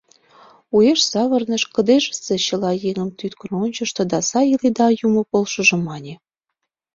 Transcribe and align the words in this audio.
Уэш 0.75 0.99
савырныш, 1.11 1.63
кыдежысе 1.75 2.35
чыла 2.45 2.71
еҥым 2.89 3.09
тӱткын 3.17 3.51
ончышто 3.63 4.01
да 4.11 4.19
«сай 4.29 4.47
иледа– 4.55 4.87
юмо 5.07 5.21
полшыжо» 5.31 5.77
мане. 5.87 6.13